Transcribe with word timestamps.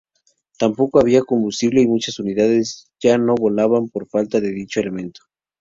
Tampoco 0.57 0.99
había 0.99 1.21
combustible 1.21 1.81
y 1.83 1.87
muchas 1.87 2.17
unidades 2.17 2.89
ya 2.99 3.19
no 3.19 3.35
volaban 3.35 3.87
por 3.87 4.07
falta 4.09 4.41
de 4.41 4.49
dicho 4.51 4.79
elemento. 4.79 5.21